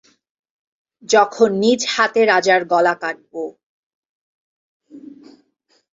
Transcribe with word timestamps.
যখন 1.09 1.49
নিজ 1.63 1.81
হাতে 1.93 2.21
রাজার 2.25 2.61
গলা 2.71 2.95
কাটবো। 3.01 3.43